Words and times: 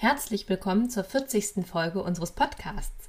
Herzlich 0.00 0.48
willkommen 0.48 0.88
zur 0.88 1.04
40. 1.04 1.66
Folge 1.66 2.02
unseres 2.02 2.32
Podcasts. 2.32 3.06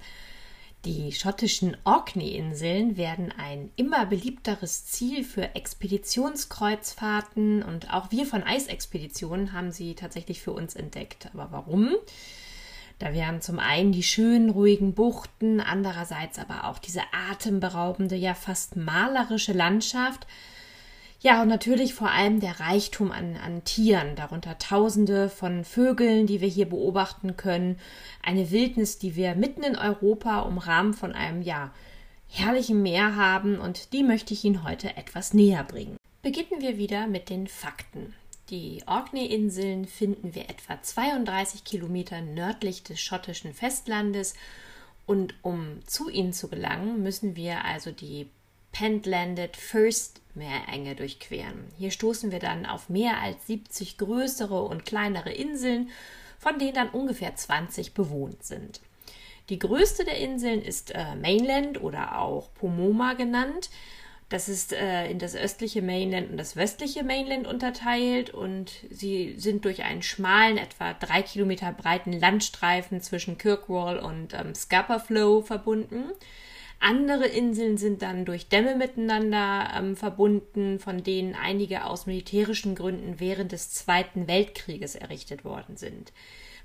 Die 0.83 1.13
schottischen 1.13 1.77
Orkney-Inseln 1.85 2.97
werden 2.97 3.31
ein 3.31 3.71
immer 3.77 4.05
beliebteres 4.05 4.87
Ziel 4.87 5.23
für 5.23 5.55
Expeditionskreuzfahrten 5.55 7.63
und 7.63 7.93
auch 7.93 8.11
wir 8.11 8.25
von 8.25 8.43
Eisexpeditionen 8.43 9.53
haben 9.53 9.71
sie 9.71 9.95
tatsächlich 9.95 10.41
für 10.41 10.51
uns 10.51 10.75
entdeckt. 10.75 11.29
Aber 11.33 11.53
warum? 11.53 11.95
Da 12.99 13.13
wären 13.13 13.39
zum 13.39 13.59
einen 13.59 13.93
die 13.93 14.03
schönen, 14.03 14.49
ruhigen 14.49 14.93
Buchten, 14.93 15.61
andererseits 15.61 16.39
aber 16.39 16.65
auch 16.65 16.77
diese 16.77 17.03
atemberaubende, 17.31 18.17
ja 18.17 18.33
fast 18.33 18.75
malerische 18.75 19.53
Landschaft 19.53 20.27
ja, 21.21 21.43
und 21.43 21.47
natürlich 21.47 21.93
vor 21.93 22.09
allem 22.09 22.39
der 22.39 22.59
Reichtum 22.59 23.11
an, 23.11 23.37
an 23.37 23.63
Tieren, 23.63 24.15
darunter 24.15 24.57
Tausende 24.57 25.29
von 25.29 25.63
Vögeln, 25.63 26.25
die 26.25 26.41
wir 26.41 26.47
hier 26.47 26.67
beobachten 26.67 27.37
können. 27.37 27.77
Eine 28.23 28.49
Wildnis, 28.49 28.97
die 28.97 29.15
wir 29.15 29.35
mitten 29.35 29.61
in 29.61 29.77
Europa 29.77 30.39
umrahmt 30.39 30.95
von 30.95 31.13
einem, 31.13 31.43
ja, 31.43 31.71
herrlichen 32.27 32.81
Meer 32.81 33.15
haben 33.15 33.59
und 33.59 33.93
die 33.93 34.03
möchte 34.03 34.33
ich 34.33 34.43
Ihnen 34.45 34.63
heute 34.63 34.97
etwas 34.97 35.33
näher 35.33 35.63
bringen. 35.63 35.97
Beginnen 36.23 36.61
wir 36.61 36.77
wieder 36.77 37.05
mit 37.05 37.29
den 37.29 37.47
Fakten. 37.47 38.15
Die 38.49 38.81
Orkney-Inseln 38.87 39.85
finden 39.85 40.33
wir 40.33 40.49
etwa 40.49 40.81
32 40.81 41.63
Kilometer 41.63 42.21
nördlich 42.21 42.83
des 42.83 42.99
schottischen 42.99 43.53
Festlandes 43.53 44.33
und 45.05 45.35
um 45.41 45.79
zu 45.85 46.09
ihnen 46.09 46.33
zu 46.33 46.47
gelangen, 46.47 47.03
müssen 47.03 47.35
wir 47.35 47.65
also 47.65 47.91
die 47.91 48.29
Pentlanded 48.71 49.57
First 49.57 50.21
Meerenge 50.33 50.95
durchqueren. 50.95 51.65
Hier 51.77 51.91
stoßen 51.91 52.31
wir 52.31 52.39
dann 52.39 52.65
auf 52.65 52.89
mehr 52.89 53.19
als 53.19 53.47
70 53.47 53.97
größere 53.97 54.61
und 54.61 54.85
kleinere 54.85 55.31
Inseln, 55.31 55.89
von 56.39 56.57
denen 56.57 56.73
dann 56.73 56.89
ungefähr 56.89 57.35
20 57.35 57.93
bewohnt 57.93 58.43
sind. 58.43 58.81
Die 59.49 59.59
größte 59.59 60.05
der 60.05 60.17
Inseln 60.17 60.61
ist 60.61 60.91
äh, 60.91 61.15
Mainland 61.15 61.81
oder 61.81 62.19
auch 62.19 62.53
Pomoma 62.53 63.13
genannt. 63.13 63.69
Das 64.29 64.47
ist 64.47 64.71
äh, 64.71 65.11
in 65.11 65.19
das 65.19 65.35
östliche 65.35 65.81
Mainland 65.81 66.31
und 66.31 66.37
das 66.37 66.55
westliche 66.55 67.03
Mainland 67.03 67.47
unterteilt 67.47 68.29
und 68.29 68.71
sie 68.89 69.35
sind 69.37 69.65
durch 69.65 69.83
einen 69.83 70.03
schmalen, 70.03 70.57
etwa 70.57 70.93
drei 70.93 71.21
Kilometer 71.21 71.73
breiten 71.73 72.13
Landstreifen 72.13 73.01
zwischen 73.01 73.37
Kirkwall 73.37 73.99
und 73.99 74.33
ähm, 74.33 74.55
Scapa 74.55 74.99
Flow 74.99 75.41
verbunden. 75.41 76.11
Andere 76.83 77.27
Inseln 77.27 77.77
sind 77.77 78.01
dann 78.01 78.25
durch 78.25 78.49
Dämme 78.49 78.75
miteinander 78.75 79.69
ähm, 79.75 79.95
verbunden, 79.95 80.79
von 80.79 81.03
denen 81.03 81.35
einige 81.35 81.85
aus 81.85 82.07
militärischen 82.07 82.73
Gründen 82.73 83.19
während 83.19 83.51
des 83.51 83.71
Zweiten 83.71 84.27
Weltkrieges 84.27 84.95
errichtet 84.95 85.45
worden 85.45 85.77
sind. 85.77 86.11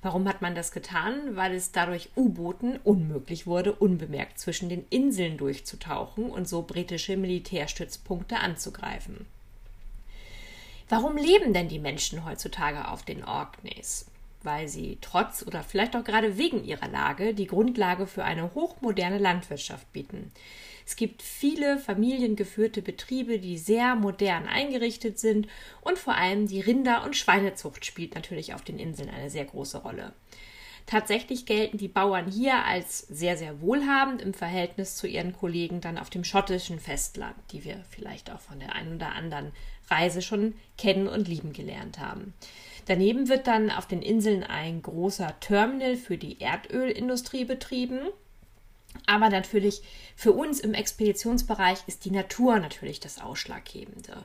Warum 0.00 0.26
hat 0.26 0.40
man 0.40 0.54
das 0.54 0.72
getan? 0.72 1.36
Weil 1.36 1.54
es 1.54 1.70
dadurch 1.70 2.08
U-Booten 2.16 2.78
unmöglich 2.82 3.46
wurde, 3.46 3.74
unbemerkt 3.74 4.38
zwischen 4.38 4.70
den 4.70 4.86
Inseln 4.88 5.36
durchzutauchen 5.36 6.30
und 6.30 6.48
so 6.48 6.62
britische 6.62 7.18
Militärstützpunkte 7.18 8.38
anzugreifen. 8.38 9.26
Warum 10.88 11.18
leben 11.18 11.52
denn 11.52 11.68
die 11.68 11.78
Menschen 11.78 12.24
heutzutage 12.24 12.88
auf 12.88 13.02
den 13.02 13.22
Orkneys? 13.22 14.06
Weil 14.46 14.68
sie 14.68 14.96
trotz 15.02 15.44
oder 15.46 15.62
vielleicht 15.62 15.94
auch 15.94 16.04
gerade 16.04 16.38
wegen 16.38 16.64
ihrer 16.64 16.88
Lage 16.88 17.34
die 17.34 17.46
Grundlage 17.46 18.06
für 18.06 18.24
eine 18.24 18.54
hochmoderne 18.54 19.18
Landwirtschaft 19.18 19.92
bieten. 19.92 20.32
Es 20.86 20.96
gibt 20.96 21.20
viele 21.20 21.78
familiengeführte 21.78 22.80
Betriebe, 22.80 23.40
die 23.40 23.58
sehr 23.58 23.96
modern 23.96 24.46
eingerichtet 24.46 25.18
sind 25.18 25.48
und 25.82 25.98
vor 25.98 26.14
allem 26.14 26.46
die 26.46 26.60
Rinder- 26.60 27.04
und 27.04 27.16
Schweinezucht 27.16 27.84
spielt 27.84 28.14
natürlich 28.14 28.54
auf 28.54 28.62
den 28.62 28.78
Inseln 28.78 29.10
eine 29.10 29.28
sehr 29.28 29.44
große 29.44 29.78
Rolle. 29.78 30.12
Tatsächlich 30.86 31.46
gelten 31.46 31.78
die 31.78 31.88
Bauern 31.88 32.30
hier 32.30 32.64
als 32.64 33.00
sehr, 33.00 33.36
sehr 33.36 33.60
wohlhabend 33.60 34.22
im 34.22 34.32
Verhältnis 34.32 34.94
zu 34.94 35.08
ihren 35.08 35.32
Kollegen 35.32 35.80
dann 35.80 35.98
auf 35.98 36.10
dem 36.10 36.22
schottischen 36.22 36.78
Festland, 36.78 37.34
die 37.50 37.64
wir 37.64 37.84
vielleicht 37.90 38.30
auch 38.30 38.40
von 38.40 38.60
der 38.60 38.76
einen 38.76 38.94
oder 38.94 39.12
anderen 39.12 39.50
Reise 39.90 40.22
schon 40.22 40.54
kennen 40.78 41.08
und 41.08 41.26
lieben 41.26 41.52
gelernt 41.52 41.98
haben. 41.98 42.34
Daneben 42.86 43.28
wird 43.28 43.46
dann 43.46 43.70
auf 43.70 43.86
den 43.86 44.02
Inseln 44.02 44.44
ein 44.44 44.80
großer 44.80 45.38
Terminal 45.40 45.96
für 45.96 46.16
die 46.16 46.40
Erdölindustrie 46.40 47.44
betrieben. 47.44 48.00
Aber 49.04 49.28
natürlich 49.28 49.82
für 50.14 50.32
uns 50.32 50.60
im 50.60 50.72
Expeditionsbereich 50.72 51.80
ist 51.86 52.04
die 52.04 52.10
Natur 52.10 52.58
natürlich 52.58 52.98
das 52.98 53.20
Ausschlaggebende. 53.20 54.24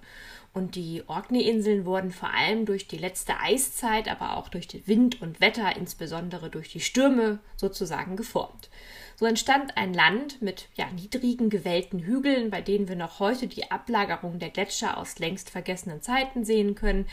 Und 0.54 0.76
die 0.76 1.04
Orkney-Inseln 1.08 1.86
wurden 1.86 2.12
vor 2.12 2.34
allem 2.34 2.66
durch 2.66 2.88
die 2.88 2.98
letzte 2.98 3.40
Eiszeit, 3.40 4.10
aber 4.10 4.38
auch 4.38 4.50
durch 4.50 4.68
den 4.68 4.86
Wind 4.86 5.22
und 5.22 5.40
Wetter, 5.40 5.76
insbesondere 5.76 6.50
durch 6.50 6.70
die 6.70 6.82
Stürme, 6.82 7.40
sozusagen 7.56 8.16
geformt. 8.16 8.70
So 9.16 9.26
entstand 9.26 9.78
ein 9.78 9.94
Land 9.94 10.42
mit 10.42 10.68
ja, 10.76 10.90
niedrigen, 10.92 11.50
gewellten 11.50 12.00
Hügeln, 12.00 12.50
bei 12.50 12.62
denen 12.62 12.90
wir 12.90 12.96
noch 12.96 13.20
heute 13.20 13.48
die 13.48 13.72
Ablagerung 13.72 14.40
der 14.40 14.50
Gletscher 14.50 14.98
aus 14.98 15.20
längst 15.20 15.50
vergessenen 15.50 16.02
Zeiten 16.02 16.44
sehen 16.44 16.76
können. 16.76 17.06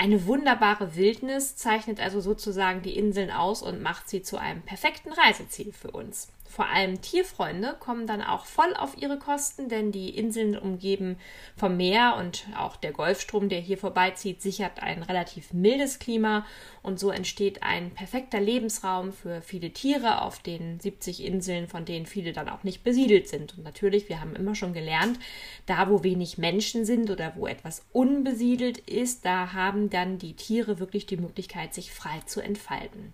Eine 0.00 0.26
wunderbare 0.26 0.94
Wildnis 0.94 1.56
zeichnet 1.56 1.98
also 1.98 2.20
sozusagen 2.20 2.82
die 2.82 2.96
Inseln 2.96 3.32
aus 3.32 3.62
und 3.62 3.82
macht 3.82 4.08
sie 4.08 4.22
zu 4.22 4.38
einem 4.38 4.62
perfekten 4.62 5.12
Reiseziel 5.12 5.72
für 5.72 5.90
uns. 5.90 6.28
Vor 6.48 6.66
allem 6.66 7.00
Tierfreunde 7.02 7.76
kommen 7.78 8.06
dann 8.06 8.22
auch 8.22 8.46
voll 8.46 8.74
auf 8.74 8.96
ihre 8.96 9.18
Kosten, 9.18 9.68
denn 9.68 9.92
die 9.92 10.16
Inseln 10.16 10.56
umgeben 10.56 11.18
vom 11.56 11.76
Meer 11.76 12.16
und 12.18 12.46
auch 12.56 12.76
der 12.76 12.92
Golfstrom, 12.92 13.48
der 13.48 13.60
hier 13.60 13.76
vorbeizieht, 13.76 14.40
sichert 14.40 14.82
ein 14.82 15.02
relativ 15.02 15.52
mildes 15.52 15.98
Klima 15.98 16.46
und 16.82 16.98
so 16.98 17.10
entsteht 17.10 17.62
ein 17.62 17.90
perfekter 17.90 18.40
Lebensraum 18.40 19.12
für 19.12 19.42
viele 19.42 19.70
Tiere 19.70 20.22
auf 20.22 20.38
den 20.38 20.80
70 20.80 21.24
Inseln, 21.24 21.68
von 21.68 21.84
denen 21.84 22.06
viele 22.06 22.32
dann 22.32 22.48
auch 22.48 22.64
nicht 22.64 22.82
besiedelt 22.82 23.28
sind. 23.28 23.56
Und 23.58 23.64
natürlich, 23.64 24.08
wir 24.08 24.20
haben 24.20 24.34
immer 24.34 24.54
schon 24.54 24.72
gelernt, 24.72 25.18
da 25.66 25.90
wo 25.90 26.02
wenig 26.02 26.38
Menschen 26.38 26.86
sind 26.86 27.10
oder 27.10 27.34
wo 27.36 27.46
etwas 27.46 27.84
unbesiedelt 27.92 28.78
ist, 28.78 29.26
da 29.26 29.52
haben 29.52 29.90
dann 29.90 30.18
die 30.18 30.34
Tiere 30.34 30.80
wirklich 30.80 31.04
die 31.04 31.18
Möglichkeit, 31.18 31.74
sich 31.74 31.92
frei 31.92 32.20
zu 32.24 32.40
entfalten. 32.40 33.12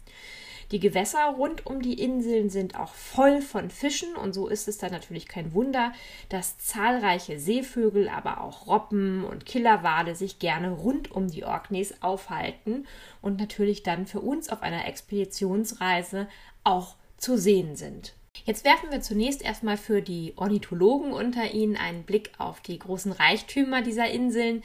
Die 0.71 0.81
Gewässer 0.81 1.35
rund 1.37 1.67
um 1.67 1.83
die 1.83 2.01
Inseln 2.01 2.51
sind 2.51 2.79
auch 2.79 2.95
voll 2.95 3.41
von 3.43 3.71
Fischen 3.71 4.17
und 4.17 4.33
so 4.33 4.49
ist 4.49 4.69
es 4.69 4.79
dann 4.79 4.93
natürlich 4.93 5.29
kein 5.29 5.55
Wunder, 5.55 5.93
dass 6.29 6.59
zahlreiche 6.59 7.39
Seevögel, 7.39 8.09
aber 8.09 8.41
auch 8.41 8.67
Robben 8.67 9.25
und 9.25 9.47
Killerwale 9.47 10.15
sich 10.15 10.39
gerne 10.39 10.71
rund 10.71 11.11
um 11.11 11.29
die 11.29 11.45
Orkneys 11.45 12.03
aufhalten 12.03 12.87
und 13.21 13.39
natürlich 13.39 13.83
dann 13.83 14.07
für 14.07 14.21
uns 14.21 14.49
auf 14.49 14.63
einer 14.63 14.87
Expeditionsreise 14.87 16.29
auch 16.65 16.97
zu 17.17 17.37
sehen 17.37 17.77
sind. 17.77 18.15
Jetzt 18.45 18.65
werfen 18.65 18.91
wir 18.91 19.01
zunächst 19.01 19.43
erstmal 19.43 19.77
für 19.77 20.03
die 20.03 20.35
Ornithologen 20.37 21.13
unter 21.13 21.53
Ihnen 21.53 21.77
einen 21.77 22.03
Blick 22.03 22.33
auf 22.39 22.61
die 22.61 22.79
großen 22.79 23.13
Reichtümer 23.13 23.81
dieser 23.81 24.11
Inseln. 24.11 24.63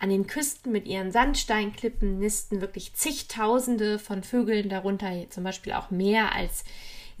An 0.00 0.08
den 0.08 0.26
Küsten 0.26 0.72
mit 0.72 0.86
ihren 0.86 1.12
Sandsteinklippen 1.12 2.18
nisten 2.18 2.62
wirklich 2.62 2.94
zigtausende 2.94 3.98
von 3.98 4.22
Vögeln, 4.22 4.70
darunter 4.70 5.12
zum 5.28 5.44
Beispiel 5.44 5.74
auch 5.74 5.90
mehr 5.90 6.34
als 6.34 6.64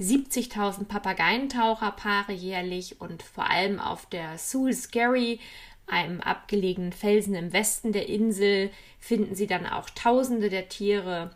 70.000 0.00 0.84
Papageientaucherpaare 0.84 2.32
jährlich 2.32 2.98
und 2.98 3.22
vor 3.22 3.50
allem 3.50 3.78
auf 3.80 4.06
der 4.06 4.38
Soul 4.38 4.72
Scary, 4.72 5.40
einem 5.86 6.22
abgelegenen 6.22 6.94
Felsen 6.94 7.34
im 7.34 7.52
Westen 7.52 7.92
der 7.92 8.08
Insel, 8.08 8.70
finden 8.98 9.34
Sie 9.34 9.46
dann 9.46 9.66
auch 9.66 9.90
Tausende 9.90 10.48
der 10.48 10.70
Tiere. 10.70 11.32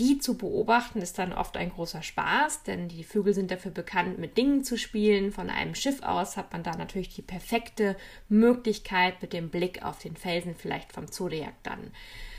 Die 0.00 0.18
zu 0.18 0.36
beobachten 0.36 1.00
ist 1.00 1.18
dann 1.18 1.32
oft 1.32 1.56
ein 1.56 1.70
großer 1.70 2.02
Spaß, 2.02 2.64
denn 2.64 2.88
die 2.88 3.04
Vögel 3.04 3.32
sind 3.32 3.52
dafür 3.52 3.70
bekannt, 3.70 4.18
mit 4.18 4.36
Dingen 4.36 4.64
zu 4.64 4.76
spielen. 4.76 5.30
Von 5.30 5.50
einem 5.50 5.76
Schiff 5.76 6.02
aus 6.02 6.36
hat 6.36 6.52
man 6.52 6.64
da 6.64 6.76
natürlich 6.76 7.14
die 7.14 7.22
perfekte 7.22 7.96
Möglichkeit 8.28 9.22
mit 9.22 9.32
dem 9.32 9.50
Blick 9.50 9.84
auf 9.84 10.00
den 10.00 10.16
Felsen, 10.16 10.56
vielleicht 10.56 10.92
vom 10.92 11.12
Zodiac 11.12 11.54
dann. 11.62 11.92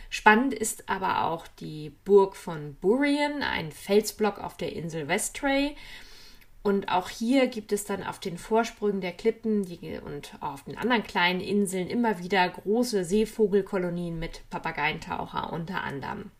Spannend 0.09 0.53
ist 0.53 0.89
aber 0.89 1.25
auch 1.25 1.47
die 1.47 1.91
Burg 2.03 2.35
von 2.35 2.75
Burien, 2.75 3.41
ein 3.41 3.71
Felsblock 3.71 4.37
auf 4.39 4.57
der 4.57 4.73
Insel 4.73 5.07
Westray. 5.07 5.77
Und 6.61 6.89
auch 6.89 7.09
hier 7.09 7.47
gibt 7.47 7.71
es 7.71 7.85
dann 7.85 8.03
auf 8.03 8.19
den 8.19 8.37
Vorsprüngen 8.37 8.99
der 8.99 9.11
Klippen 9.13 9.65
und 10.03 10.33
auf 10.41 10.63
den 10.63 10.77
anderen 10.77 11.03
kleinen 11.03 11.39
Inseln 11.39 11.87
immer 11.87 12.19
wieder 12.19 12.49
große 12.49 13.05
Seevogelkolonien 13.05 14.17
mit 14.19 14.41
Papageientaucher 14.49 15.53
unter 15.53 15.83
anderem. 15.83 16.31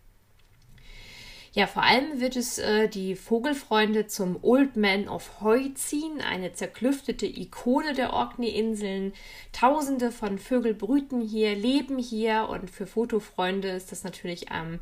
Ja, 1.56 1.68
vor 1.68 1.84
allem 1.84 2.19
wird 2.19 2.36
es 2.36 2.57
äh, 2.57 2.90
die 2.90 3.16
Vogelfreunde 3.16 4.07
zum 4.07 4.38
Old 4.42 4.75
Man 4.75 5.07
of 5.07 5.40
Hoy 5.40 5.74
ziehen, 5.74 6.19
eine 6.19 6.52
zerklüftete 6.52 7.25
Ikone 7.25 7.94
der 7.94 8.12
Orkney-Inseln. 8.12 9.13
Tausende 9.54 10.12
von 10.12 10.38
Vögel 10.38 10.74
brüten 10.74 11.22
hier, 11.22 11.56
leben 11.56 11.98
hier 11.98 12.50
und 12.50 12.69
für 12.69 12.86
Fotofreunde 12.86 13.69
ist 13.69 13.94
das 13.94 14.04
natürlich 14.04 14.48
ähm, 14.54 14.81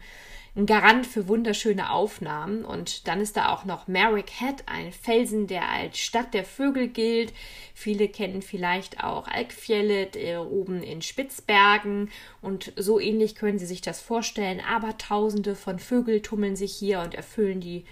ein 0.56 0.68
Garant 0.68 1.08
für 1.08 1.28
wunderschöne 1.28 1.92
Aufnahmen. 1.92 2.64
Und 2.64 3.08
dann 3.08 3.22
ist 3.22 3.38
da 3.38 3.50
auch 3.50 3.66
noch 3.66 3.88
Merrick 3.88 4.30
Head, 4.30 4.64
ein 4.68 4.92
Felsen, 4.92 5.48
der 5.48 5.68
als 5.70 5.98
Stadt 5.98 6.34
der 6.34 6.46
Vögel 6.46 6.90
gilt. 6.90 7.34
Viele 7.74 8.08
kennen 8.08 8.44
vielleicht 8.44 9.04
auch 9.04 9.28
Alkfjellet 9.28 10.16
äh, 10.16 10.38
oben 10.38 10.84
in 10.84 11.02
Spitzbergen. 11.02 12.12
Und 12.42 12.72
so 12.76 13.00
ähnlich 13.00 13.34
können 13.34 13.58
Sie 13.58 13.66
sich 13.66 13.82
das 13.82 14.00
vorstellen. 14.00 14.62
Aber 14.62 14.98
tausende 14.98 15.56
von 15.56 15.80
Vögel 15.80 16.22
tummeln 16.22 16.56
sich 16.56 16.63
hier 16.66 17.00
und 17.00 17.16
erfüllen 17.16 17.60
die 17.60 17.86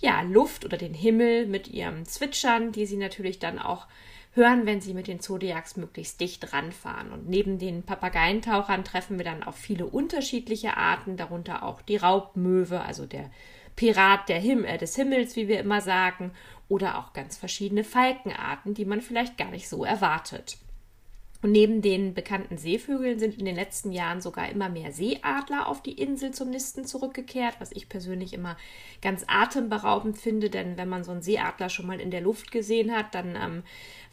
ja, 0.00 0.22
Luft 0.22 0.64
oder 0.64 0.76
den 0.76 0.94
Himmel 0.94 1.46
mit 1.46 1.68
ihrem 1.68 2.04
Zwitschern, 2.04 2.72
die 2.72 2.86
sie 2.86 2.96
natürlich 2.96 3.38
dann 3.38 3.58
auch 3.58 3.86
hören, 4.32 4.66
wenn 4.66 4.80
sie 4.80 4.94
mit 4.94 5.08
den 5.08 5.20
Zodiacs 5.20 5.76
möglichst 5.76 6.20
dicht 6.20 6.52
ranfahren. 6.52 7.10
Und 7.10 7.28
neben 7.28 7.58
den 7.58 7.82
Papageientauchern 7.82 8.84
treffen 8.84 9.18
wir 9.18 9.24
dann 9.24 9.42
auch 9.42 9.54
viele 9.54 9.86
unterschiedliche 9.86 10.76
Arten, 10.76 11.16
darunter 11.16 11.62
auch 11.64 11.82
die 11.82 11.96
Raubmöwe, 11.96 12.80
also 12.80 13.06
der 13.06 13.30
Pirat 13.74 14.28
der 14.28 14.38
Him 14.38 14.64
äh, 14.64 14.78
des 14.78 14.96
Himmels, 14.96 15.36
wie 15.36 15.48
wir 15.48 15.60
immer 15.60 15.80
sagen, 15.80 16.32
oder 16.68 16.98
auch 16.98 17.12
ganz 17.12 17.36
verschiedene 17.36 17.84
Falkenarten, 17.84 18.74
die 18.74 18.84
man 18.84 19.00
vielleicht 19.00 19.38
gar 19.38 19.50
nicht 19.50 19.68
so 19.68 19.84
erwartet. 19.84 20.58
Und 21.40 21.52
neben 21.52 21.82
den 21.82 22.14
bekannten 22.14 22.58
Seevögeln 22.58 23.20
sind 23.20 23.38
in 23.38 23.44
den 23.44 23.54
letzten 23.54 23.92
Jahren 23.92 24.20
sogar 24.20 24.50
immer 24.50 24.68
mehr 24.68 24.90
Seeadler 24.90 25.68
auf 25.68 25.80
die 25.82 25.92
Insel 25.92 26.32
zum 26.32 26.50
Nisten 26.50 26.84
zurückgekehrt, 26.84 27.54
was 27.60 27.70
ich 27.70 27.88
persönlich 27.88 28.32
immer 28.32 28.56
ganz 29.02 29.24
atemberaubend 29.28 30.18
finde, 30.18 30.50
denn 30.50 30.76
wenn 30.76 30.88
man 30.88 31.04
so 31.04 31.12
einen 31.12 31.22
Seeadler 31.22 31.68
schon 31.68 31.86
mal 31.86 32.00
in 32.00 32.10
der 32.10 32.22
Luft 32.22 32.50
gesehen 32.50 32.90
hat, 32.90 33.14
dann 33.14 33.36
ähm, 33.36 33.62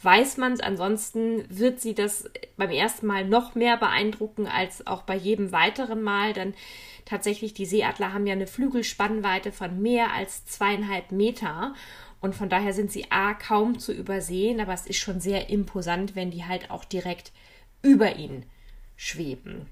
weiß 0.04 0.38
man 0.38 0.54
es. 0.54 0.60
Ansonsten 0.60 1.44
wird 1.50 1.81
sie 1.81 1.95
das 1.95 2.30
beim 2.57 2.69
ersten 2.69 3.07
Mal 3.07 3.25
noch 3.25 3.56
mehr 3.56 3.77
beeindrucken 3.77 4.45
als 4.45 4.86
auch 4.86 5.01
bei 5.01 5.16
jedem 5.16 5.51
weiteren 5.51 6.04
Mal, 6.04 6.33
denn 6.33 6.54
tatsächlich 7.06 7.56
die 7.56 7.66
Seeadler 7.66 8.13
haben 8.13 8.27
ja 8.27 8.33
eine 8.33 8.48
Flügelspannweite 8.48 9.51
von 9.51 9.81
mehr 9.81 10.13
als 10.13 10.45
zweieinhalb 10.45 11.12
Meter 11.12 11.74
und 12.21 12.35
von 12.35 12.50
daher 12.50 12.73
sind 12.73 12.91
sie 12.91 13.12
A 13.12 13.33
kaum 13.33 13.79
zu 13.79 13.94
übersehen, 13.94 14.59
aber 14.59 14.73
es 14.73 14.88
ist 14.88 14.97
schon 14.97 15.19
sehr 15.19 15.50
imposant, 15.50 16.15
wenn 16.15 16.31
die 16.31 16.45
halt 16.45 16.71
auch 16.71 16.85
direkt 16.85 17.31
über 17.81 18.15
ihnen 18.15 18.45
schweben. 18.95 19.67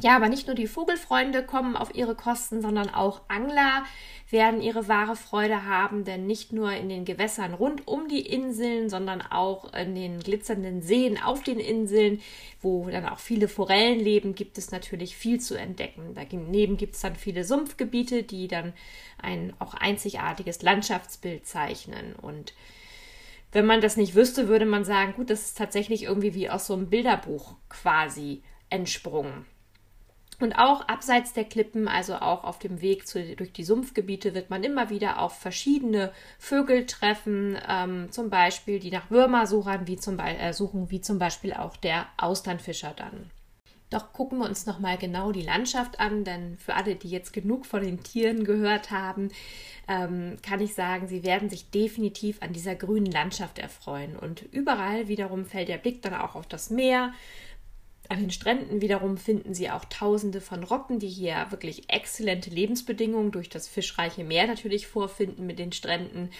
Ja, 0.00 0.16
aber 0.16 0.28
nicht 0.28 0.46
nur 0.46 0.56
die 0.56 0.66
Vogelfreunde 0.66 1.44
kommen 1.44 1.76
auf 1.76 1.94
ihre 1.94 2.14
Kosten, 2.16 2.60
sondern 2.60 2.90
auch 2.90 3.22
Angler 3.28 3.84
werden 4.30 4.60
ihre 4.60 4.88
wahre 4.88 5.14
Freude 5.14 5.64
haben, 5.64 6.04
denn 6.04 6.26
nicht 6.26 6.52
nur 6.52 6.72
in 6.72 6.88
den 6.88 7.04
Gewässern 7.04 7.54
rund 7.54 7.86
um 7.86 8.08
die 8.08 8.26
Inseln, 8.26 8.88
sondern 8.90 9.22
auch 9.22 9.72
in 9.72 9.94
den 9.94 10.18
glitzernden 10.18 10.82
Seen 10.82 11.22
auf 11.22 11.44
den 11.44 11.60
Inseln, 11.60 12.20
wo 12.60 12.88
dann 12.90 13.08
auch 13.08 13.20
viele 13.20 13.46
Forellen 13.46 14.00
leben, 14.00 14.34
gibt 14.34 14.58
es 14.58 14.72
natürlich 14.72 15.16
viel 15.16 15.40
zu 15.40 15.54
entdecken. 15.54 16.14
Daneben 16.14 16.76
gibt 16.76 16.96
es 16.96 17.02
dann 17.02 17.14
viele 17.14 17.44
Sumpfgebiete, 17.44 18.24
die 18.24 18.48
dann 18.48 18.72
ein 19.22 19.52
auch 19.60 19.74
einzigartiges 19.74 20.62
Landschaftsbild 20.62 21.46
zeichnen 21.46 22.14
und 22.20 22.52
wenn 23.52 23.66
man 23.66 23.80
das 23.80 23.96
nicht 23.96 24.16
wüsste, 24.16 24.48
würde 24.48 24.66
man 24.66 24.84
sagen, 24.84 25.14
gut, 25.14 25.30
das 25.30 25.42
ist 25.42 25.56
tatsächlich 25.56 26.02
irgendwie 26.02 26.34
wie 26.34 26.50
aus 26.50 26.66
so 26.66 26.74
einem 26.74 26.90
Bilderbuch 26.90 27.54
quasi 27.68 28.42
entsprungen. 28.68 29.46
Und 30.40 30.54
auch 30.54 30.88
abseits 30.88 31.32
der 31.32 31.44
Klippen, 31.44 31.88
also 31.88 32.16
auch 32.16 32.44
auf 32.44 32.58
dem 32.58 32.80
Weg 32.80 33.06
zu, 33.06 33.22
durch 33.36 33.52
die 33.52 33.64
Sumpfgebiete, 33.64 34.34
wird 34.34 34.50
man 34.50 34.64
immer 34.64 34.90
wieder 34.90 35.20
auf 35.20 35.38
verschiedene 35.38 36.12
Vögel 36.38 36.86
treffen, 36.86 37.58
ähm, 37.68 38.10
zum 38.10 38.30
Beispiel, 38.30 38.78
die 38.78 38.90
nach 38.90 39.10
Würmer 39.10 39.46
suchen 39.46 39.86
wie, 39.86 39.96
zum 39.96 40.18
äh, 40.18 40.52
suchen, 40.52 40.90
wie 40.90 41.00
zum 41.00 41.18
Beispiel 41.18 41.52
auch 41.52 41.76
der 41.76 42.06
Austernfischer 42.16 42.92
dann. 42.96 43.30
Doch 43.90 44.12
gucken 44.12 44.38
wir 44.38 44.48
uns 44.48 44.66
nochmal 44.66 44.98
genau 44.98 45.30
die 45.30 45.42
Landschaft 45.42 46.00
an, 46.00 46.24
denn 46.24 46.56
für 46.58 46.74
alle, 46.74 46.96
die 46.96 47.08
jetzt 47.08 47.32
genug 47.32 47.64
von 47.64 47.82
den 47.82 48.02
Tieren 48.02 48.42
gehört 48.42 48.90
haben, 48.90 49.30
ähm, 49.86 50.38
kann 50.42 50.60
ich 50.60 50.74
sagen, 50.74 51.06
sie 51.06 51.22
werden 51.22 51.48
sich 51.48 51.70
definitiv 51.70 52.42
an 52.42 52.52
dieser 52.52 52.74
grünen 52.74 53.12
Landschaft 53.12 53.60
erfreuen. 53.60 54.16
Und 54.16 54.42
überall 54.52 55.06
wiederum 55.06 55.44
fällt 55.44 55.68
der 55.68 55.78
Blick 55.78 56.02
dann 56.02 56.14
auch 56.14 56.34
auf 56.34 56.46
das 56.46 56.70
Meer, 56.70 57.12
an 58.08 58.20
den 58.20 58.30
Stränden 58.30 58.80
wiederum 58.80 59.16
finden 59.16 59.54
Sie 59.54 59.70
auch 59.70 59.84
Tausende 59.86 60.40
von 60.40 60.62
Robben, 60.64 60.98
die 60.98 61.08
hier 61.08 61.46
wirklich 61.50 61.90
exzellente 61.90 62.50
Lebensbedingungen 62.50 63.32
durch 63.32 63.48
das 63.48 63.66
fischreiche 63.68 64.24
Meer 64.24 64.46
natürlich 64.46 64.86
vorfinden 64.86 65.46
mit 65.46 65.58
den 65.58 65.72
Stränden. 65.72 66.30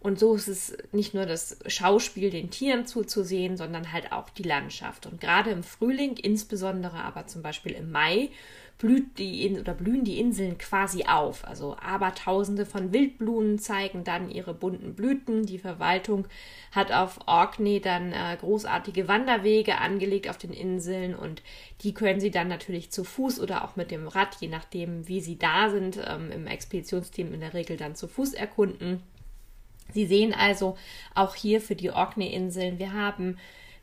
Und 0.00 0.18
so 0.18 0.34
ist 0.34 0.48
es 0.48 0.76
nicht 0.90 1.14
nur 1.14 1.26
das 1.26 1.58
Schauspiel 1.68 2.30
den 2.30 2.50
Tieren 2.50 2.86
zuzusehen, 2.86 3.56
sondern 3.56 3.92
halt 3.92 4.10
auch 4.10 4.30
die 4.30 4.42
Landschaft. 4.42 5.06
Und 5.06 5.20
gerade 5.20 5.50
im 5.50 5.62
Frühling, 5.62 6.16
insbesondere 6.16 7.04
aber 7.04 7.28
zum 7.28 7.42
Beispiel 7.42 7.72
im 7.72 7.92
Mai, 7.92 8.30
blüht 8.78 9.18
die 9.18 9.46
In 9.46 9.60
oder 9.60 9.74
blühen 9.74 10.04
die 10.04 10.18
Inseln 10.18 10.58
quasi 10.58 11.04
auf. 11.04 11.46
Also 11.46 11.76
Abertausende 11.76 12.66
von 12.66 12.92
Wildblumen 12.92 13.58
zeigen 13.58 14.02
dann 14.02 14.30
ihre 14.30 14.54
bunten 14.54 14.94
Blüten. 14.94 15.46
Die 15.46 15.58
Verwaltung 15.58 16.26
hat 16.72 16.90
auf 16.90 17.20
Orkney 17.26 17.80
dann 17.80 18.12
äh, 18.12 18.36
großartige 18.40 19.06
Wanderwege 19.06 19.78
angelegt 19.78 20.28
auf 20.28 20.38
den 20.38 20.52
Inseln 20.52 21.14
und 21.14 21.42
die 21.82 21.94
können 21.94 22.18
sie 22.18 22.30
dann 22.30 22.48
natürlich 22.48 22.90
zu 22.90 23.04
Fuß 23.04 23.40
oder 23.40 23.64
auch 23.64 23.76
mit 23.76 23.90
dem 23.90 24.08
Rad, 24.08 24.36
je 24.40 24.48
nachdem 24.48 25.06
wie 25.06 25.20
sie 25.20 25.38
da 25.38 25.70
sind, 25.70 26.00
ähm, 26.04 26.30
im 26.32 26.46
Expeditionsteam 26.46 27.32
in 27.32 27.40
der 27.40 27.54
Regel 27.54 27.76
dann 27.76 27.94
zu 27.94 28.08
Fuß 28.08 28.34
erkunden. 28.34 29.02
Sie 29.92 30.06
sehen 30.06 30.34
also 30.34 30.76
auch 31.14 31.34
hier 31.34 31.60
für 31.60 31.76
die 31.76 31.90
Orkney-Inseln, 31.90 32.78
wir 32.78 32.92
haben 32.92 33.36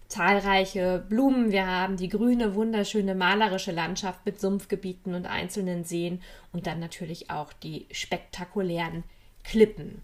zahlreiche 0.10 1.06
Blumen. 1.08 1.52
Wir 1.52 1.68
haben 1.68 1.96
die 1.96 2.10
grüne, 2.10 2.56
wunderschöne 2.56 3.16
malerische 3.16 3.72
Landschaft 3.72 4.26
mit 4.26 4.42
Sumpfgebieten 4.42 5.14
und 5.14 5.28
einzelnen 5.28 5.86
Seen 5.86 6.22
und 6.52 6.68
dann 6.68 6.80
natürlich 6.80 7.30
auch 7.30 7.54
die 7.54 7.86
spektakulären 7.92 9.04
Klippen. 9.44 10.02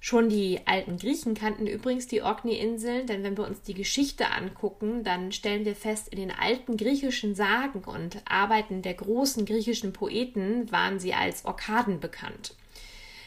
Schon 0.00 0.28
die 0.28 0.60
alten 0.66 0.98
Griechen 0.98 1.34
kannten 1.34 1.66
übrigens 1.66 2.06
die 2.06 2.20
Orkney-Inseln, 2.20 3.06
denn 3.06 3.22
wenn 3.22 3.38
wir 3.38 3.46
uns 3.46 3.62
die 3.62 3.72
Geschichte 3.72 4.30
angucken, 4.30 5.02
dann 5.02 5.32
stellen 5.32 5.64
wir 5.64 5.74
fest, 5.74 6.08
in 6.08 6.18
den 6.18 6.30
alten 6.30 6.76
griechischen 6.76 7.34
Sagen 7.34 7.84
und 7.84 8.18
Arbeiten 8.26 8.82
der 8.82 8.94
großen 8.94 9.46
griechischen 9.46 9.94
Poeten 9.94 10.70
waren 10.70 10.98
sie 10.98 11.14
als 11.14 11.46
Orkaden 11.46 12.00
bekannt. 12.00 12.54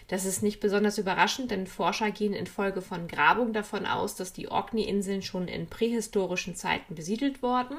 Das 0.07 0.23
ist 0.23 0.41
nicht 0.41 0.61
besonders 0.61 0.97
überraschend, 0.97 1.51
denn 1.51 1.67
Forscher 1.67 2.11
gehen 2.11 2.33
infolge 2.33 2.81
von 2.81 3.07
Grabung 3.07 3.51
davon 3.51 3.85
aus, 3.85 4.15
dass 4.15 4.31
die 4.31 4.47
Orkney-Inseln 4.47 5.21
schon 5.21 5.49
in 5.49 5.67
prähistorischen 5.67 6.55
Zeiten 6.55 6.95
besiedelt 6.95 7.43
wurden. 7.43 7.77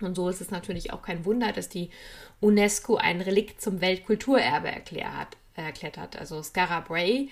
Und 0.00 0.14
so 0.14 0.28
ist 0.28 0.40
es 0.40 0.50
natürlich 0.50 0.92
auch 0.92 1.02
kein 1.02 1.24
Wunder, 1.24 1.52
dass 1.52 1.68
die 1.68 1.90
UNESCO 2.40 2.96
ein 2.96 3.20
Relikt 3.20 3.60
zum 3.60 3.80
Weltkulturerbe 3.80 4.68
erklärt 4.68 5.96
hat. 5.96 6.16
Also 6.16 6.42
Skara 6.42 6.80
Brae, 6.80 7.28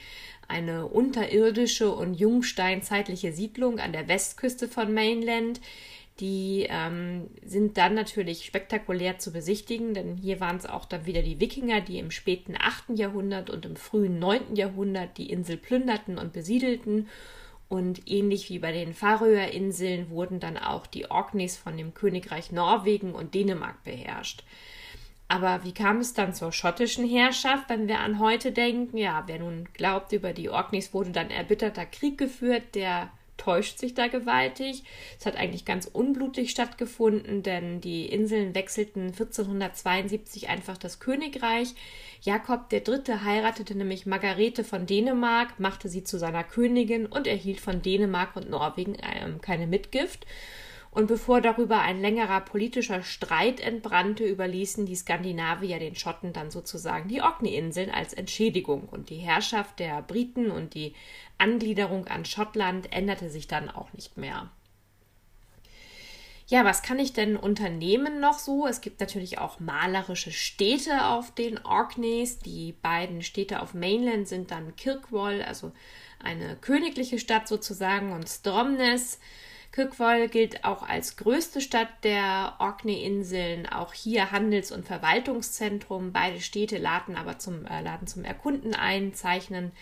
eine 0.48 0.86
unterirdische 0.86 1.90
und 1.90 2.14
jungsteinzeitliche 2.14 3.32
Siedlung 3.32 3.78
an 3.78 3.92
der 3.92 4.08
Westküste 4.08 4.68
von 4.68 4.92
Mainland, 4.92 5.60
die 6.20 6.66
ähm, 6.68 7.28
sind 7.44 7.78
dann 7.78 7.94
natürlich 7.94 8.44
spektakulär 8.44 9.18
zu 9.18 9.32
besichtigen, 9.32 9.94
denn 9.94 10.16
hier 10.16 10.40
waren 10.40 10.56
es 10.56 10.66
auch 10.66 10.84
dann 10.84 11.06
wieder 11.06 11.22
die 11.22 11.40
Wikinger, 11.40 11.80
die 11.80 11.98
im 11.98 12.10
späten 12.10 12.54
8. 12.58 12.98
Jahrhundert 12.98 13.50
und 13.50 13.64
im 13.64 13.76
frühen 13.76 14.18
9. 14.18 14.54
Jahrhundert 14.54 15.16
die 15.16 15.30
Insel 15.30 15.56
plünderten 15.56 16.18
und 16.18 16.32
besiedelten. 16.32 17.08
Und 17.68 18.02
ähnlich 18.10 18.50
wie 18.50 18.58
bei 18.58 18.70
den 18.70 18.92
Färöerinseln 18.92 20.10
wurden 20.10 20.40
dann 20.40 20.58
auch 20.58 20.86
die 20.86 21.10
Orkneys 21.10 21.56
von 21.56 21.78
dem 21.78 21.94
Königreich 21.94 22.52
Norwegen 22.52 23.14
und 23.14 23.34
Dänemark 23.34 23.82
beherrscht. 23.82 24.44
Aber 25.28 25.64
wie 25.64 25.72
kam 25.72 26.00
es 26.00 26.12
dann 26.12 26.34
zur 26.34 26.52
schottischen 26.52 27.08
Herrschaft, 27.08 27.70
wenn 27.70 27.88
wir 27.88 28.00
an 28.00 28.18
heute 28.18 28.52
denken? 28.52 28.98
Ja, 28.98 29.22
wer 29.24 29.38
nun 29.38 29.66
glaubt, 29.72 30.12
über 30.12 30.34
die 30.34 30.50
Orkneys 30.50 30.92
wurde 30.92 31.12
dann 31.12 31.30
erbitterter 31.30 31.86
Krieg 31.86 32.18
geführt, 32.18 32.74
der 32.74 33.10
täuscht 33.36 33.78
sich 33.78 33.94
da 33.94 34.06
gewaltig. 34.06 34.84
Es 35.18 35.26
hat 35.26 35.36
eigentlich 35.36 35.64
ganz 35.64 35.86
unblutig 35.86 36.50
stattgefunden, 36.50 37.42
denn 37.42 37.80
die 37.80 38.06
Inseln 38.06 38.54
wechselten 38.54 39.06
1472 39.08 40.48
einfach 40.48 40.78
das 40.78 41.00
Königreich. 41.00 41.74
Jakob 42.20 42.72
III. 42.72 43.20
heiratete 43.24 43.74
nämlich 43.74 44.06
Margarete 44.06 44.64
von 44.64 44.86
Dänemark, 44.86 45.58
machte 45.58 45.88
sie 45.88 46.04
zu 46.04 46.18
seiner 46.18 46.44
Königin 46.44 47.06
und 47.06 47.26
erhielt 47.26 47.60
von 47.60 47.82
Dänemark 47.82 48.36
und 48.36 48.48
Norwegen 48.48 48.96
ähm, 49.02 49.40
keine 49.40 49.66
Mitgift. 49.66 50.26
Und 50.92 51.06
bevor 51.06 51.40
darüber 51.40 51.80
ein 51.80 52.02
längerer 52.02 52.42
politischer 52.42 53.02
Streit 53.02 53.60
entbrannte, 53.60 54.24
überließen 54.24 54.84
die 54.84 54.94
Skandinavier 54.94 55.78
den 55.78 55.94
Schotten 55.94 56.34
dann 56.34 56.50
sozusagen 56.50 57.08
die 57.08 57.22
Orkney-Inseln 57.22 57.90
als 57.90 58.12
Entschädigung. 58.12 58.90
Und 58.90 59.08
die 59.08 59.16
Herrschaft 59.16 59.78
der 59.78 60.02
Briten 60.02 60.50
und 60.50 60.74
die 60.74 60.94
Angliederung 61.38 62.08
an 62.08 62.26
Schottland 62.26 62.92
änderte 62.92 63.30
sich 63.30 63.48
dann 63.48 63.70
auch 63.70 63.90
nicht 63.94 64.18
mehr. 64.18 64.50
Ja, 66.46 66.66
was 66.66 66.82
kann 66.82 66.98
ich 66.98 67.14
denn 67.14 67.38
unternehmen 67.38 68.20
noch 68.20 68.38
so? 68.38 68.66
Es 68.66 68.82
gibt 68.82 69.00
natürlich 69.00 69.38
auch 69.38 69.60
malerische 69.60 70.30
Städte 70.30 71.06
auf 71.06 71.34
den 71.34 71.64
Orkneys. 71.64 72.38
Die 72.40 72.72
beiden 72.82 73.22
Städte 73.22 73.62
auf 73.62 73.72
Mainland 73.72 74.28
sind 74.28 74.50
dann 74.50 74.76
Kirkwall, 74.76 75.42
also 75.42 75.72
eine 76.22 76.56
königliche 76.56 77.18
Stadt 77.18 77.48
sozusagen, 77.48 78.12
und 78.12 78.28
Stromness. 78.28 79.18
Kirkwall 79.72 80.28
gilt 80.28 80.64
auch 80.64 80.82
als 80.82 81.16
größte 81.16 81.62
Stadt 81.62 81.88
der 82.04 82.56
Orkney-Inseln, 82.58 83.66
auch 83.66 83.94
hier 83.94 84.30
Handels- 84.30 84.70
und 84.70 84.86
Verwaltungszentrum. 84.86 86.12
Beide 86.12 86.42
Städte 86.42 86.76
laden 86.76 87.16
aber 87.16 87.38
zum, 87.38 87.64
äh, 87.64 87.80
laden 87.80 88.06
zum 88.06 88.24
Erkunden 88.24 88.74
ein, 88.74 89.14
zeichnen 89.14 89.72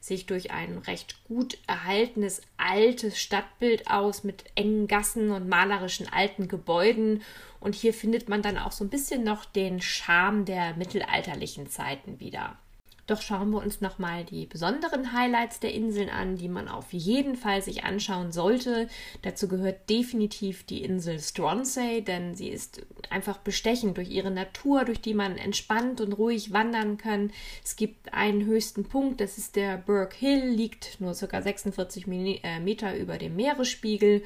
sich 0.00 0.26
durch 0.26 0.50
ein 0.50 0.78
recht 0.78 1.24
gut 1.24 1.58
erhaltenes 1.66 2.42
altes 2.56 3.20
Stadtbild 3.20 3.88
aus 3.88 4.24
mit 4.24 4.44
engen 4.56 4.88
Gassen 4.88 5.30
und 5.30 5.48
malerischen 5.48 6.08
alten 6.12 6.48
Gebäuden. 6.48 7.22
Und 7.60 7.74
hier 7.74 7.94
findet 7.94 8.28
man 8.28 8.42
dann 8.42 8.58
auch 8.58 8.72
so 8.72 8.84
ein 8.84 8.90
bisschen 8.90 9.24
noch 9.24 9.44
den 9.44 9.80
Charme 9.80 10.44
der 10.44 10.74
mittelalterlichen 10.74 11.68
Zeiten 11.68 12.18
wieder. 12.20 12.58
Doch 13.06 13.22
schauen 13.22 13.50
wir 13.50 13.62
uns 13.62 13.80
nochmal 13.80 14.24
die 14.24 14.46
besonderen 14.46 15.12
Highlights 15.12 15.60
der 15.60 15.72
Inseln 15.72 16.10
an, 16.10 16.36
die 16.36 16.48
man 16.48 16.68
auf 16.68 16.92
jeden 16.92 17.36
Fall 17.36 17.62
sich 17.62 17.84
anschauen 17.84 18.32
sollte. 18.32 18.88
Dazu 19.22 19.46
gehört 19.46 19.88
definitiv 19.88 20.64
die 20.64 20.82
Insel 20.82 21.20
Stronsay, 21.20 22.02
denn 22.02 22.34
sie 22.34 22.48
ist 22.48 22.82
einfach 23.08 23.38
bestechend 23.38 23.96
durch 23.96 24.10
ihre 24.10 24.32
Natur, 24.32 24.84
durch 24.84 25.00
die 25.00 25.14
man 25.14 25.38
entspannt 25.38 26.00
und 26.00 26.14
ruhig 26.14 26.52
wandern 26.52 26.98
kann. 26.98 27.30
Es 27.64 27.76
gibt 27.76 28.12
einen 28.12 28.44
höchsten 28.44 28.84
Punkt, 28.84 29.20
das 29.20 29.38
ist 29.38 29.54
der 29.54 29.76
Burke 29.76 30.16
Hill, 30.16 30.48
liegt 30.48 31.00
nur 31.00 31.14
ca. 31.14 31.40
46 31.40 32.08
äh, 32.08 32.58
Meter 32.58 32.96
über 32.96 33.18
dem 33.18 33.36
Meeresspiegel. 33.36 34.24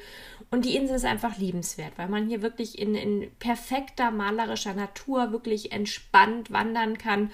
Und 0.49 0.65
die 0.65 0.75
Insel 0.75 0.95
ist 0.95 1.05
einfach 1.05 1.37
liebenswert, 1.37 1.93
weil 1.97 2.09
man 2.09 2.27
hier 2.27 2.41
wirklich 2.41 2.79
in, 2.79 2.95
in 2.95 3.31
perfekter 3.37 4.09
malerischer 4.09 4.73
Natur 4.73 5.31
wirklich 5.31 5.71
entspannt 5.71 6.51
wandern 6.51 6.97
kann 6.97 7.29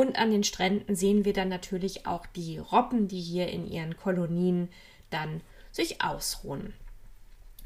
und 0.00 0.18
an 0.18 0.30
den 0.30 0.44
Stränden 0.44 0.96
sehen 0.96 1.26
wir 1.26 1.34
dann 1.34 1.50
natürlich 1.50 2.06
auch 2.06 2.24
die 2.24 2.56
Robben, 2.56 3.06
die 3.06 3.20
hier 3.20 3.48
in 3.48 3.70
ihren 3.70 3.98
Kolonien 3.98 4.70
dann 5.10 5.42
sich 5.72 6.02
ausruhen. 6.02 6.72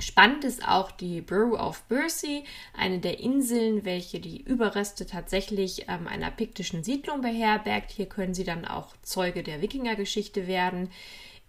Spannend 0.01 0.43
ist 0.43 0.67
auch 0.67 0.91
die 0.91 1.21
Borough 1.21 1.61
of 1.61 1.85
Bursey, 1.85 2.43
eine 2.77 2.99
der 2.99 3.21
Inseln, 3.21 3.85
welche 3.85 4.19
die 4.19 4.43
Überreste 4.43 5.07
tatsächlich 5.07 5.87
ähm, 5.89 6.09
einer 6.09 6.33
piktischen 6.33 6.83
Siedlung 6.83 7.21
beherbergt. 7.21 7.93
Hier 7.93 8.07
können 8.07 8.35
Sie 8.35 8.43
dann 8.43 8.65
auch 8.65 8.97
Zeuge 9.03 9.45
der 9.45 9.63
Wikingergeschichte 9.63 10.49
werden. 10.49 10.91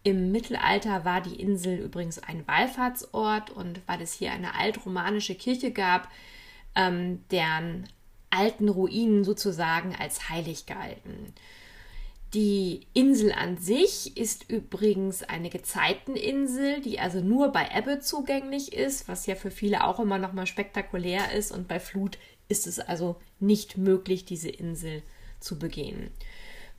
Im 0.04 0.32
Mittelalter 0.32 1.04
war 1.04 1.22
die 1.22 1.42
Insel 1.42 1.80
übrigens 1.80 2.20
ein 2.20 2.48
Wallfahrtsort 2.48 3.50
und 3.50 3.82
weil 3.88 4.04
es 4.04 4.14
hier 4.14 4.32
eine 4.32 4.54
altromanische 4.54 5.34
Kirche 5.34 5.72
gab, 5.72 6.12
ähm, 6.76 7.24
deren 7.32 7.90
alten 8.30 8.70
Ruinen 8.70 9.24
sozusagen 9.24 9.96
als 9.96 10.30
heilig 10.30 10.66
gehalten. 10.66 11.34
Die 12.34 12.88
Insel 12.94 13.32
an 13.32 13.58
sich 13.58 14.18
ist 14.18 14.50
übrigens 14.50 15.24
eine 15.24 15.50
Gezeiteninsel, 15.50 16.82
die 16.82 17.00
also 17.00 17.22
nur 17.22 17.54
bei 17.54 17.70
Ebbe 17.74 18.02
zugänglich 18.02 18.74
ist, 18.74 19.08
was 19.08 19.26
ja 19.26 19.36
für 19.36 19.52
viele 19.52 19.86
auch 19.86 20.02
immer 20.02 20.18
noch 20.18 20.34
mal 20.34 20.46
spektakulär 20.46 21.32
ist. 21.32 21.54
Und 21.54 21.70
bei 21.70 21.80
Flut 21.80 22.18
ist 22.50 22.68
es 22.68 22.80
also 22.80 23.16
nicht 23.40 23.78
möglich, 23.78 24.26
diese 24.26 24.50
Insel 24.50 25.02
zu 25.40 25.58
begehen. 25.58 26.12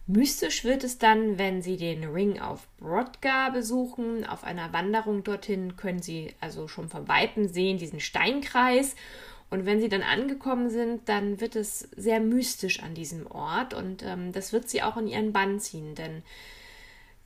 Mystisch 0.06 0.62
wird 0.62 0.84
es 0.84 0.98
dann, 0.98 1.38
wenn 1.38 1.62
Sie 1.62 1.76
den 1.76 2.04
Ring 2.04 2.40
of 2.40 2.68
Brodgar 2.78 3.50
besuchen. 3.50 4.24
Auf 4.24 4.44
einer 4.44 4.72
Wanderung 4.72 5.24
dorthin 5.24 5.76
können 5.76 6.00
Sie 6.00 6.34
also 6.38 6.68
schon 6.68 6.88
vom 6.88 7.08
Weitem 7.08 7.48
sehen, 7.48 7.78
diesen 7.78 7.98
Steinkreis. 7.98 8.94
Und 9.48 9.64
wenn 9.64 9.80
sie 9.80 9.88
dann 9.88 10.02
angekommen 10.02 10.70
sind, 10.70 11.08
dann 11.08 11.40
wird 11.40 11.54
es 11.54 11.88
sehr 11.96 12.20
mystisch 12.20 12.82
an 12.82 12.94
diesem 12.94 13.26
Ort. 13.26 13.74
Und 13.74 14.02
ähm, 14.02 14.32
das 14.32 14.52
wird 14.52 14.68
sie 14.68 14.82
auch 14.82 14.96
in 14.96 15.06
ihren 15.06 15.32
Bann 15.32 15.60
ziehen, 15.60 15.94
denn 15.94 16.22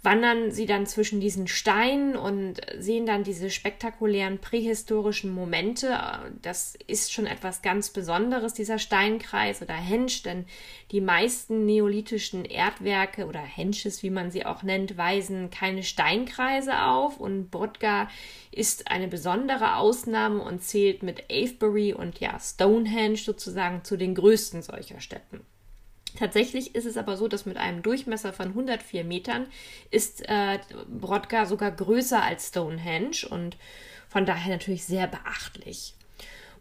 wandern 0.03 0.51
sie 0.51 0.65
dann 0.65 0.87
zwischen 0.87 1.21
diesen 1.21 1.47
Steinen 1.47 2.17
und 2.17 2.61
sehen 2.79 3.05
dann 3.05 3.23
diese 3.23 3.51
spektakulären 3.51 4.39
prähistorischen 4.39 5.31
Momente. 5.31 5.99
Das 6.41 6.75
ist 6.87 7.13
schon 7.13 7.27
etwas 7.27 7.61
ganz 7.61 7.91
Besonderes, 7.91 8.55
dieser 8.55 8.79
Steinkreis 8.79 9.61
oder 9.61 9.75
Hensch, 9.75 10.23
denn 10.23 10.47
die 10.91 11.03
meisten 11.03 11.67
neolithischen 11.67 12.47
Erdwerke 12.47 13.27
oder 13.27 13.41
Hensches, 13.41 14.03
wie 14.03 14.11
man 14.11 14.31
sie 14.31 14.47
auch 14.47 14.63
nennt, 14.63 14.97
weisen 14.97 15.51
keine 15.51 15.83
Steinkreise 15.83 16.83
auf 16.83 17.21
und 17.21 17.51
Bodga 17.51 18.09
ist 18.53 18.91
eine 18.91 19.07
besondere 19.07 19.77
Ausnahme 19.77 20.43
und 20.43 20.65
zählt 20.65 21.03
mit 21.03 21.25
Avebury 21.31 21.93
und 21.93 22.21
ja 22.21 22.39
Stonehenge 22.41 23.17
sozusagen 23.17 23.85
zu 23.85 23.99
den 23.99 24.15
größten 24.15 24.63
solcher 24.63 25.01
Städten. 25.01 25.45
Tatsächlich 26.19 26.75
ist 26.75 26.87
es 26.87 26.97
aber 26.97 27.17
so, 27.17 27.29
dass 27.29 27.47
mit 27.47 27.57
einem 27.57 27.83
Durchmesser 27.83 28.33
von 28.33 28.49
104 28.49 29.05
Metern 29.05 29.47
ist 29.91 30.29
äh, 30.29 30.59
Brodka 30.89 31.47
sogar 31.47 31.71
größer 31.71 32.23
als 32.23 32.49
Stonehenge 32.49 33.29
und 33.29 33.57
von 34.09 34.27
daher 34.27 34.53
natürlich 34.53 34.85
sehr 34.85 35.07
beachtlich. 35.07 35.95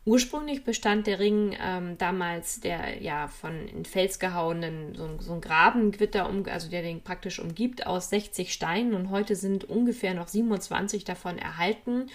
Ursprünglich 0.05 0.63
bestand 0.63 1.07
der 1.07 1.19
Ring 1.19 1.55
ähm, 1.61 1.97
damals 1.97 2.61
der 2.61 3.01
ja 3.01 3.27
von 3.27 3.67
in 3.67 3.85
Fels 3.85 4.17
gehauenen 4.17 4.95
so, 4.95 5.07
so 5.19 5.33
ein 5.33 5.41
Grabengewitter, 5.41 6.29
um, 6.29 6.45
also 6.45 6.69
der 6.69 6.81
den 6.81 7.01
praktisch 7.01 7.39
umgibt, 7.39 7.85
aus 7.85 8.09
60 8.09 8.53
Steinen 8.53 8.93
und 8.93 9.09
heute 9.09 9.35
sind 9.35 9.65
ungefähr 9.65 10.13
noch 10.13 10.27
27 10.27 11.03
davon 11.03 11.37
erhalten. 11.37 12.09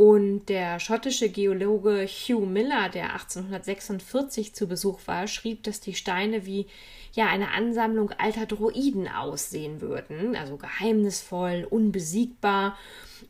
Und 0.00 0.46
der 0.48 0.78
schottische 0.78 1.28
Geologe 1.28 2.06
Hugh 2.06 2.46
Miller, 2.46 2.88
der 2.88 3.14
1846 3.14 4.54
zu 4.54 4.68
Besuch 4.68 5.00
war, 5.06 5.26
schrieb, 5.26 5.64
dass 5.64 5.80
die 5.80 5.94
Steine 5.94 6.46
wie 6.46 6.68
ja 7.14 7.26
eine 7.26 7.50
Ansammlung 7.50 8.12
alter 8.12 8.46
Droiden 8.46 9.08
aussehen 9.08 9.80
würden, 9.80 10.36
also 10.36 10.56
geheimnisvoll, 10.56 11.66
unbesiegbar. 11.68 12.78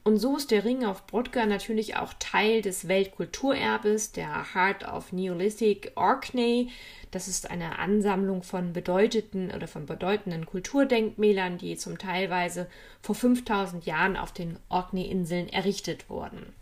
Und 0.05 0.19
so 0.19 0.37
ist 0.37 0.51
der 0.51 0.67
Ring 0.67 0.85
auf 0.85 1.07
Brodgar 1.07 1.47
natürlich 1.47 1.97
auch 1.97 2.13
Teil 2.19 2.61
des 2.61 2.87
Weltkulturerbes, 2.87 4.13
der 4.13 4.55
Heart 4.55 4.87
of 4.93 5.11
Neolithic 5.11 5.93
Orkney. 5.95 6.69
Das 7.11 7.29
ist 7.29 7.51
eine 7.51 7.79
Ansammlung 7.79 8.43
von 8.43 8.75
bedeuteten 8.75 9.51
oder 9.57 9.69
von 9.69 9.87
bedeutenden 9.87 10.45
Kulturdenkmälern, 10.45 11.57
die 11.57 11.79
zum 11.79 11.97
Teilweise 11.97 12.67
vor 13.01 13.15
5000 13.15 13.87
Jahren 13.87 14.19
auf 14.19 14.33
den 14.33 14.59
Orkney-Inseln 14.69 15.49
errichtet 15.49 16.11
wurden. 16.11 16.58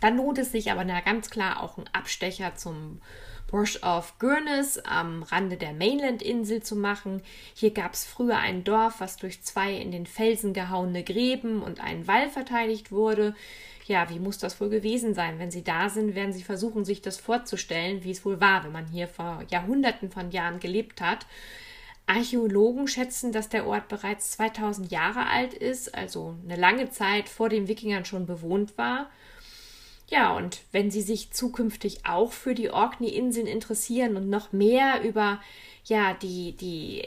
Dann 0.00 0.16
lohnt 0.16 0.38
es 0.38 0.52
sich 0.52 0.70
aber 0.70 0.84
ganz 0.84 1.30
klar 1.30 1.62
auch 1.62 1.76
einen 1.76 1.88
Abstecher 1.92 2.54
zum 2.54 3.00
Bush 3.52 3.82
of 3.82 4.18
Gurnes 4.18 4.82
am 4.86 5.22
Rande 5.22 5.58
der 5.58 5.74
Mainland-Insel 5.74 6.62
zu 6.62 6.74
machen. 6.74 7.22
Hier 7.54 7.70
gab 7.70 7.92
es 7.92 8.06
früher 8.06 8.38
ein 8.38 8.64
Dorf, 8.64 8.94
was 9.00 9.16
durch 9.16 9.42
zwei 9.42 9.74
in 9.74 9.92
den 9.92 10.06
Felsen 10.06 10.54
gehauene 10.54 11.04
Gräben 11.04 11.62
und 11.62 11.78
einen 11.78 12.06
Wall 12.06 12.30
verteidigt 12.30 12.90
wurde. 12.92 13.34
Ja, 13.84 14.08
wie 14.08 14.20
muss 14.20 14.38
das 14.38 14.58
wohl 14.58 14.70
gewesen 14.70 15.14
sein? 15.14 15.38
Wenn 15.38 15.50
Sie 15.50 15.62
da 15.62 15.90
sind, 15.90 16.14
werden 16.14 16.32
Sie 16.32 16.42
versuchen, 16.42 16.86
sich 16.86 17.02
das 17.02 17.18
vorzustellen, 17.18 18.04
wie 18.04 18.12
es 18.12 18.24
wohl 18.24 18.40
war, 18.40 18.64
wenn 18.64 18.72
man 18.72 18.86
hier 18.86 19.06
vor 19.06 19.44
Jahrhunderten 19.50 20.10
von 20.10 20.30
Jahren 20.30 20.58
gelebt 20.58 21.02
hat. 21.02 21.26
Archäologen 22.06 22.88
schätzen, 22.88 23.32
dass 23.32 23.50
der 23.50 23.66
Ort 23.66 23.88
bereits 23.88 24.30
2000 24.32 24.90
Jahre 24.90 25.26
alt 25.26 25.52
ist, 25.52 25.94
also 25.94 26.36
eine 26.44 26.56
lange 26.56 26.90
Zeit 26.90 27.28
vor 27.28 27.50
den 27.50 27.68
Wikingern 27.68 28.06
schon 28.06 28.24
bewohnt 28.24 28.78
war. 28.78 29.10
Ja, 30.12 30.36
und 30.36 30.60
wenn 30.72 30.90
Sie 30.90 31.00
sich 31.00 31.30
zukünftig 31.30 32.04
auch 32.04 32.32
für 32.32 32.54
die 32.54 32.68
Orkney-Inseln 32.68 33.46
interessieren 33.46 34.14
und 34.18 34.28
noch 34.28 34.52
mehr 34.52 35.02
über 35.02 35.40
ja, 35.86 36.12
die, 36.12 36.52
die, 36.52 37.02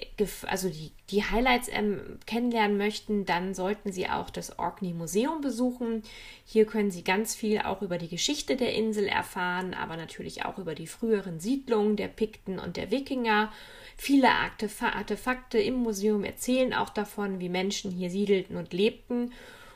also 0.47 0.69
die, 0.69 0.91
die 1.11 1.23
Highlights 1.23 1.69
ähm, 1.71 2.17
kennenlernen 2.25 2.77
möchten, 2.77 3.23
dann 3.25 3.53
sollten 3.53 3.91
Sie 3.91 4.09
auch 4.09 4.31
das 4.31 4.57
Orkney 4.57 4.91
Museum 4.91 5.41
besuchen. 5.41 6.01
Hier 6.45 6.65
können 6.65 6.89
Sie 6.89 7.03
ganz 7.03 7.35
viel 7.35 7.59
auch 7.59 7.83
über 7.83 7.99
die 7.99 8.09
Geschichte 8.09 8.55
der 8.55 8.73
Insel 8.73 9.05
erfahren, 9.05 9.75
aber 9.75 9.97
natürlich 9.97 10.43
auch 10.43 10.57
über 10.57 10.73
die 10.73 10.87
früheren 10.87 11.39
Siedlungen 11.39 11.97
der 11.97 12.07
Pikten 12.07 12.57
und 12.57 12.75
der 12.75 12.89
Wikinger. 12.89 13.53
Viele 13.97 14.29
Artefakte 14.31 15.59
im 15.59 15.75
Museum 15.75 16.23
erzählen 16.23 16.73
auch 16.73 16.89
davon, 16.89 17.39
wie 17.39 17.49
Menschen 17.49 17.91
hier 17.91 18.09
siedelten 18.09 18.57
und 18.57 18.73
lebten. 18.73 19.31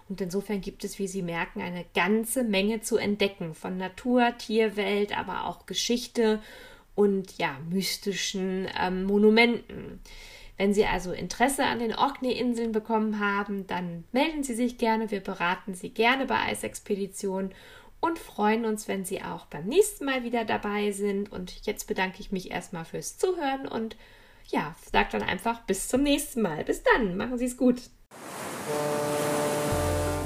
Und 0.10 0.20
insofern 0.22 0.60
gibt 0.60 0.84
es, 0.84 0.98
wie 0.98 1.08
Sie 1.08 1.22
merken, 1.22 1.62
eine 1.62 1.86
ganze 1.94 2.44
Menge 2.44 2.82
zu 2.82 2.98
entdecken 2.98 3.54
von 3.54 3.78
Natur, 3.78 4.34
Tierwelt, 4.38 5.18
aber 5.18 5.46
auch 5.46 5.68
Geschichte 5.68 6.42
und 6.96 7.38
ja, 7.38 7.58
mystischen 7.70 8.68
ähm, 8.78 9.04
Monumenten. 9.04 10.02
Wenn 10.58 10.74
Sie 10.74 10.86
also 10.86 11.14
Interesse 11.14 11.64
an 11.64 11.80
den 11.80 11.96
Orkney-Inseln 11.96 12.74
bekommen 12.74 13.20
haben, 13.20 13.66
dann 13.68 14.04
melden 14.12 14.44
Sie 14.44 14.56
sich 14.56 14.78
gerne. 14.78 15.10
Wir 15.10 15.22
beraten 15.22 15.74
Sie 15.74 15.92
gerne 15.92 16.26
bei 16.26 16.36
Eisexpedition 16.36 17.52
und 18.02 18.20
freuen 18.20 18.66
uns, 18.66 18.88
wenn 18.88 19.06
Sie 19.06 19.22
auch 19.22 19.46
beim 19.46 19.66
nächsten 19.68 20.04
Mal 20.04 20.24
wieder 20.24 20.44
dabei 20.44 20.92
sind. 20.92 21.32
Und 21.32 21.66
jetzt 21.66 21.88
bedanke 21.88 22.20
ich 22.20 22.34
mich 22.34 22.52
erstmal 22.52 22.84
fürs 22.84 23.18
Zuhören 23.18 23.68
und 23.68 23.96
ja, 24.48 24.76
sage 24.92 25.10
dann 25.14 25.24
einfach 25.24 25.62
bis 25.62 25.88
zum 25.88 26.04
nächsten 26.04 26.42
Mal. 26.42 26.66
Bis 26.66 26.84
dann, 26.84 27.16
machen 27.16 27.38
Sie 27.38 27.46
es 27.46 27.56
gut. 27.56 27.78